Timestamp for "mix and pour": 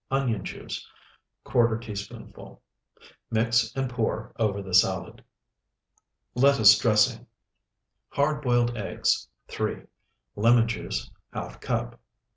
3.29-4.33